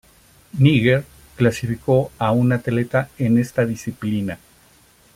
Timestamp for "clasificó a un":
1.35-2.51